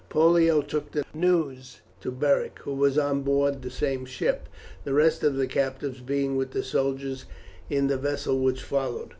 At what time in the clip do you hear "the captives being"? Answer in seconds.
5.35-6.35